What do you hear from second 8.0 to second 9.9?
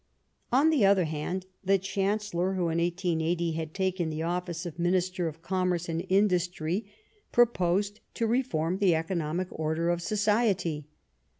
to reform the economic order